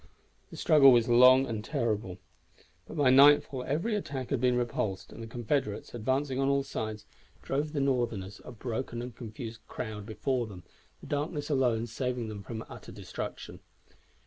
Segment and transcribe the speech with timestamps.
[0.49, 2.17] The struggle was long and terrible;
[2.87, 7.05] but by nightfall every attack had been repulsed, and the Confederates, advancing on all sides,
[7.43, 10.63] drove the Northerners, a broken and confused crowd, before them,
[11.01, 13.59] the darkness alone saving them from utter destruction.